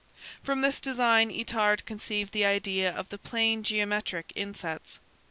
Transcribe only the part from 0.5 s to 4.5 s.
this design Itard conceived the idea of the plane geometric